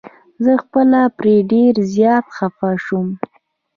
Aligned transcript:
زه 0.43 0.53
خپله 0.63 0.99
پرې 1.17 1.35
ډير 1.51 1.73
زيات 1.93 2.25
خفه 2.37 2.69
شوم. 2.83 3.07